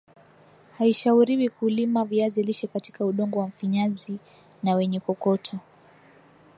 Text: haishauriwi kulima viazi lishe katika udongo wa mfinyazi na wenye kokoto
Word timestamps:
haishauriwi 0.77 1.49
kulima 1.49 2.05
viazi 2.05 2.43
lishe 2.43 2.67
katika 2.67 3.05
udongo 3.05 3.39
wa 3.39 3.47
mfinyazi 3.47 4.17
na 4.63 4.75
wenye 4.75 4.99
kokoto 4.99 5.57